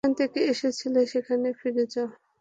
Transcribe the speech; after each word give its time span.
যেখান 0.03 0.19
থেকে 0.21 0.39
এসেছিলে, 0.51 1.01
সেখানে 1.13 1.47
ফিরে 1.59 1.85
যাও। 1.93 2.07